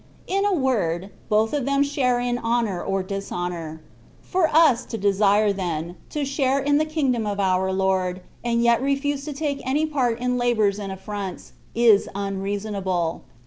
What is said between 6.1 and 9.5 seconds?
share in the kingdom of our Lord, and yet refuse to